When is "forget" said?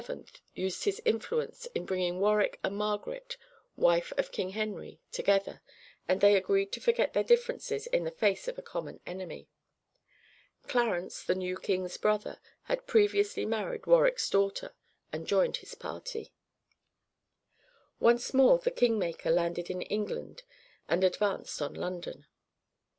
6.81-7.13